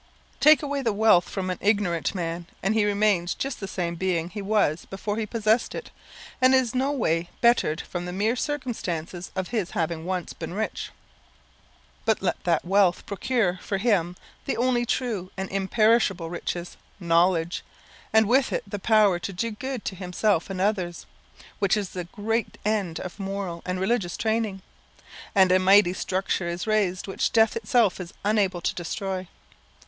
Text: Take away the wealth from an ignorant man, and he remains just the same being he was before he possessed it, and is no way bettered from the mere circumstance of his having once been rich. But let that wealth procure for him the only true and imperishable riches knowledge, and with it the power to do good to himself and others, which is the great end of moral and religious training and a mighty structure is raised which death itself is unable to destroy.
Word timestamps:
Take 0.39 0.63
away 0.63 0.81
the 0.81 0.91
wealth 0.93 1.29
from 1.29 1.51
an 1.51 1.59
ignorant 1.61 2.15
man, 2.15 2.47
and 2.63 2.73
he 2.73 2.85
remains 2.85 3.35
just 3.35 3.59
the 3.59 3.67
same 3.67 3.93
being 3.93 4.31
he 4.31 4.41
was 4.41 4.85
before 4.85 5.15
he 5.17 5.27
possessed 5.27 5.75
it, 5.75 5.91
and 6.41 6.55
is 6.55 6.73
no 6.73 6.91
way 6.91 7.29
bettered 7.39 7.81
from 7.81 8.05
the 8.05 8.11
mere 8.11 8.35
circumstance 8.35 9.29
of 9.35 9.49
his 9.49 9.69
having 9.69 10.03
once 10.03 10.33
been 10.33 10.55
rich. 10.55 10.89
But 12.03 12.19
let 12.19 12.43
that 12.45 12.65
wealth 12.65 13.05
procure 13.05 13.59
for 13.61 13.77
him 13.77 14.15
the 14.45 14.57
only 14.57 14.87
true 14.87 15.29
and 15.37 15.47
imperishable 15.51 16.31
riches 16.31 16.77
knowledge, 16.99 17.63
and 18.11 18.27
with 18.27 18.51
it 18.51 18.63
the 18.65 18.79
power 18.79 19.19
to 19.19 19.31
do 19.31 19.51
good 19.51 19.85
to 19.85 19.93
himself 19.95 20.49
and 20.49 20.59
others, 20.59 21.05
which 21.59 21.77
is 21.77 21.89
the 21.89 22.05
great 22.05 22.57
end 22.65 22.99
of 22.99 23.19
moral 23.19 23.61
and 23.67 23.79
religious 23.79 24.17
training 24.17 24.63
and 25.35 25.51
a 25.51 25.59
mighty 25.59 25.93
structure 25.93 26.47
is 26.47 26.65
raised 26.65 27.05
which 27.07 27.31
death 27.31 27.55
itself 27.55 27.99
is 27.99 28.15
unable 28.25 28.61
to 28.61 28.73
destroy. 28.73 29.27